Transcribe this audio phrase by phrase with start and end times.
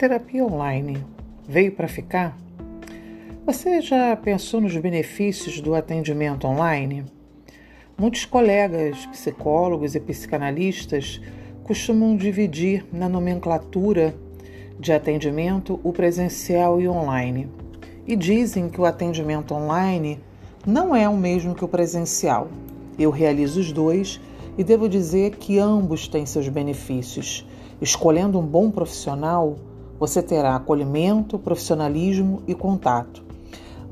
[0.00, 1.04] terapia online
[1.46, 2.34] veio para ficar?
[3.44, 7.04] Você já pensou nos benefícios do atendimento online?
[7.98, 11.20] Muitos colegas psicólogos e psicanalistas
[11.64, 14.14] costumam dividir na nomenclatura
[14.78, 17.46] de atendimento o presencial e online.
[18.06, 20.18] E dizem que o atendimento online
[20.66, 22.48] não é o mesmo que o presencial.
[22.98, 24.18] Eu realizo os dois
[24.56, 27.46] e devo dizer que ambos têm seus benefícios.
[27.82, 29.58] Escolhendo um bom profissional,
[30.00, 33.22] você terá acolhimento, profissionalismo e contato.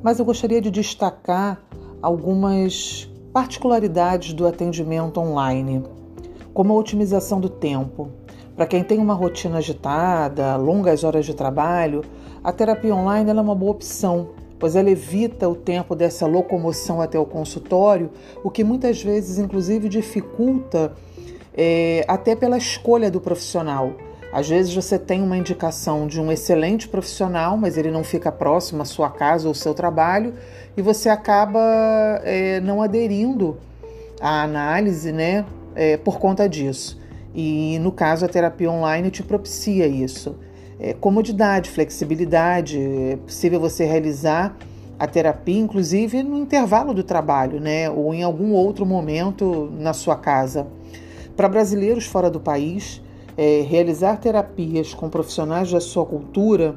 [0.02, 1.60] Mas eu gostaria de destacar
[2.00, 5.84] algumas particularidades do atendimento online,
[6.54, 8.08] como a otimização do tempo.
[8.56, 12.02] Para quem tem uma rotina agitada, longas horas de trabalho,
[12.42, 17.18] a terapia online é uma boa opção, pois ela evita o tempo dessa locomoção até
[17.18, 18.10] o consultório,
[18.42, 20.92] o que muitas vezes, inclusive, dificulta
[21.54, 23.92] é, até pela escolha do profissional.
[24.32, 28.82] Às vezes você tem uma indicação de um excelente profissional, mas ele não fica próximo
[28.82, 30.34] à sua casa ou ao seu trabalho
[30.76, 31.60] e você acaba
[32.22, 33.56] é, não aderindo
[34.20, 37.00] à análise, né, é, por conta disso.
[37.34, 40.36] E no caso a terapia online te propicia isso.
[40.78, 44.56] É, comodidade, flexibilidade, é possível você realizar
[44.98, 50.16] a terapia, inclusive no intervalo do trabalho, né, ou em algum outro momento na sua
[50.16, 50.66] casa.
[51.36, 53.00] Para brasileiros fora do país,
[53.38, 56.74] é, realizar terapias com profissionais da sua cultura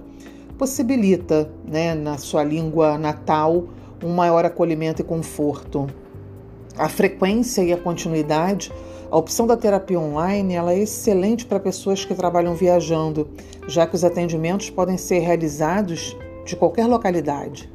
[0.59, 3.63] possibilita, né, na sua língua natal,
[4.03, 5.87] um maior acolhimento e conforto.
[6.77, 8.71] A frequência e a continuidade,
[9.09, 13.27] a opção da terapia online ela é excelente para pessoas que trabalham viajando,
[13.67, 17.67] já que os atendimentos podem ser realizados de qualquer localidade.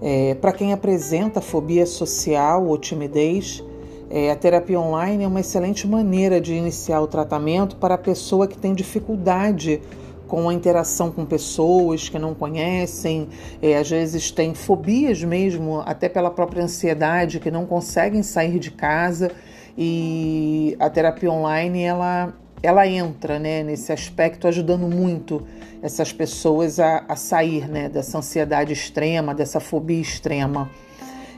[0.00, 3.62] É, para quem apresenta fobia social ou timidez,
[4.10, 8.46] é, a terapia online é uma excelente maneira de iniciar o tratamento para a pessoa
[8.46, 9.80] que tem dificuldade
[10.26, 13.28] com a interação com pessoas que não conhecem,
[13.62, 18.70] é, às vezes tem fobias mesmo, até pela própria ansiedade, que não conseguem sair de
[18.70, 19.30] casa
[19.76, 25.42] e a terapia online ela, ela entra né, nesse aspecto, ajudando muito
[25.82, 30.70] essas pessoas a, a sair né, dessa ansiedade extrema, dessa fobia extrema.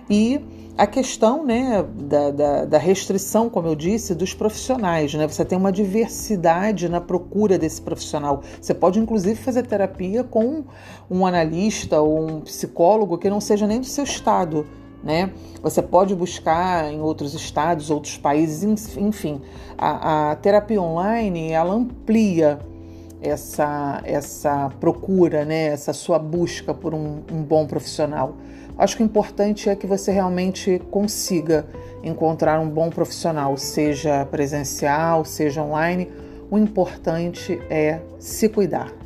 [0.09, 0.41] E
[0.79, 5.15] a questão né, da, da, da, restrição, como eu disse, dos profissionais.
[5.15, 5.27] Né?
[5.27, 8.43] Você tem uma diversidade na procura desse profissional.
[8.61, 10.65] Você pode, inclusive, fazer terapia com
[11.11, 14.67] um analista ou um psicólogo que não seja nem do seu estado.
[15.03, 15.33] Né?
[15.63, 19.41] Você pode buscar em outros estados, outros países, enfim.
[19.79, 22.59] A, a terapia online ela amplia
[23.21, 25.67] essa, essa procura, né?
[25.67, 28.37] essa sua busca por um, um bom profissional.
[28.79, 31.67] Acho que o importante é que você realmente consiga
[32.03, 36.11] encontrar um bom profissional, seja presencial, seja online.
[36.51, 39.06] O importante é se cuidar.